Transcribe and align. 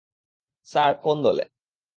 Sir, 0.67 0.91
কোন 1.03 1.17
দল? 1.23 1.37